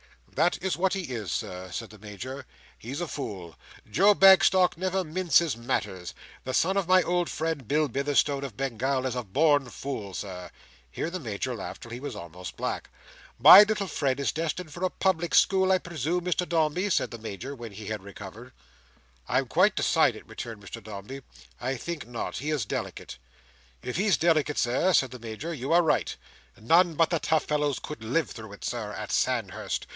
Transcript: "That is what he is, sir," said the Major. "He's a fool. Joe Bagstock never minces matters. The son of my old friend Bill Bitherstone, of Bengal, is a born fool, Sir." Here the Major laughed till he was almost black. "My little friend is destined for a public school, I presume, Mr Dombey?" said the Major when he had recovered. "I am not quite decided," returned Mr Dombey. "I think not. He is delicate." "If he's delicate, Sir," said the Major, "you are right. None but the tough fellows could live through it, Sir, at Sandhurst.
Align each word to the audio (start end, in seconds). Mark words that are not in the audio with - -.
"That 0.33 0.63
is 0.63 0.77
what 0.77 0.93
he 0.93 1.03
is, 1.13 1.31
sir," 1.31 1.69
said 1.71 1.91
the 1.91 1.99
Major. 1.99 2.47
"He's 2.75 3.01
a 3.01 3.07
fool. 3.07 3.55
Joe 3.91 4.15
Bagstock 4.15 4.75
never 4.75 5.03
minces 5.03 5.55
matters. 5.55 6.15
The 6.45 6.55
son 6.55 6.77
of 6.77 6.87
my 6.87 7.03
old 7.03 7.29
friend 7.29 7.67
Bill 7.67 7.87
Bitherstone, 7.87 8.43
of 8.43 8.57
Bengal, 8.57 9.05
is 9.05 9.13
a 9.13 9.21
born 9.21 9.69
fool, 9.69 10.15
Sir." 10.15 10.49
Here 10.89 11.11
the 11.11 11.19
Major 11.19 11.53
laughed 11.53 11.83
till 11.83 11.91
he 11.91 11.99
was 11.99 12.15
almost 12.15 12.57
black. 12.57 12.89
"My 13.37 13.59
little 13.61 13.85
friend 13.85 14.19
is 14.19 14.31
destined 14.31 14.73
for 14.73 14.83
a 14.83 14.89
public 14.89 15.35
school, 15.35 15.71
I 15.71 15.77
presume, 15.77 16.25
Mr 16.25 16.49
Dombey?" 16.49 16.89
said 16.89 17.11
the 17.11 17.19
Major 17.19 17.53
when 17.53 17.73
he 17.73 17.87
had 17.87 18.01
recovered. 18.01 18.51
"I 19.27 19.37
am 19.39 19.43
not 19.43 19.49
quite 19.49 19.75
decided," 19.75 20.27
returned 20.27 20.63
Mr 20.63 20.81
Dombey. 20.81 21.21
"I 21.59 21.75
think 21.77 22.07
not. 22.07 22.37
He 22.37 22.49
is 22.49 22.65
delicate." 22.65 23.19
"If 23.83 23.97
he's 23.97 24.17
delicate, 24.17 24.57
Sir," 24.57 24.93
said 24.93 25.11
the 25.11 25.19
Major, 25.19 25.53
"you 25.53 25.71
are 25.71 25.83
right. 25.83 26.15
None 26.59 26.95
but 26.95 27.11
the 27.11 27.19
tough 27.19 27.43
fellows 27.43 27.77
could 27.77 28.03
live 28.03 28.31
through 28.31 28.53
it, 28.53 28.65
Sir, 28.65 28.91
at 28.93 29.11
Sandhurst. 29.11 29.85